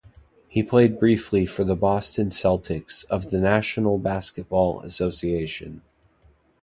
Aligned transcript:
He 0.47 0.63
played 0.63 0.97
briefly 0.99 1.45
for 1.45 1.63
the 1.63 1.75
Boston 1.75 2.29
Celtics 2.31 3.05
of 3.05 3.29
the 3.29 3.39
National 3.39 3.99
Basketball 3.99 4.79
Association. 4.79 5.83